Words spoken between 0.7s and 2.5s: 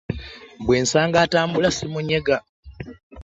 nsanga atambula ssimunyega.